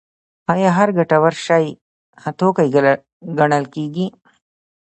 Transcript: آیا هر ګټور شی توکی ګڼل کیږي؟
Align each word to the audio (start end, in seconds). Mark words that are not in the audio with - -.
آیا 0.53 0.69
هر 0.77 0.89
ګټور 0.97 1.33
شی 1.45 1.65
توکی 2.39 2.67
ګڼل 3.37 3.63
کیږي؟ 3.73 4.07